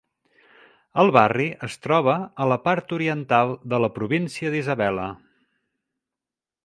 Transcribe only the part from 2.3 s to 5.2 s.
a la part oriental de la Província d'Isabela.